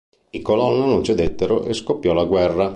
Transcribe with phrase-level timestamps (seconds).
[0.31, 2.69] I Colonna non cedettero e scoppiò la guerra.